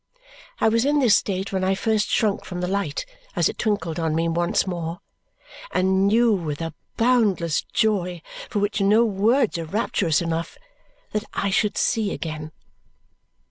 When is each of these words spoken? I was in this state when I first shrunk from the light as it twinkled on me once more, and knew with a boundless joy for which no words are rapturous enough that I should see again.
I 0.59 0.67
was 0.67 0.83
in 0.83 0.97
this 0.97 1.15
state 1.15 1.53
when 1.53 1.63
I 1.63 1.75
first 1.75 2.09
shrunk 2.09 2.43
from 2.43 2.59
the 2.59 2.67
light 2.67 3.05
as 3.35 3.47
it 3.47 3.59
twinkled 3.59 3.99
on 3.99 4.15
me 4.15 4.27
once 4.27 4.65
more, 4.65 4.99
and 5.69 6.07
knew 6.07 6.33
with 6.33 6.59
a 6.59 6.73
boundless 6.97 7.61
joy 7.71 8.23
for 8.49 8.57
which 8.57 8.81
no 8.81 9.05
words 9.05 9.59
are 9.59 9.65
rapturous 9.65 10.19
enough 10.19 10.57
that 11.11 11.25
I 11.35 11.51
should 11.51 11.77
see 11.77 12.11
again. 12.13 12.51